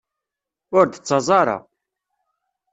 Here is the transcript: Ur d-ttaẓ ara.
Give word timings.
Ur 0.77 0.85
d-ttaẓ 0.87 1.27
ara. 1.41 1.57